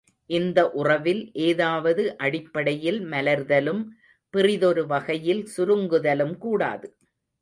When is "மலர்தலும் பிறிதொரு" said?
3.05-4.85